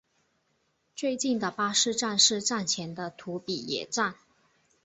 [0.95, 4.15] 最近的巴士站是站前的土笔野站。